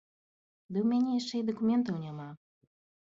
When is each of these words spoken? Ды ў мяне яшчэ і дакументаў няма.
Ды 0.71 0.77
ў 0.83 0.87
мяне 0.93 1.11
яшчэ 1.19 1.35
і 1.41 1.45
дакументаў 1.53 2.03
няма. 2.07 2.27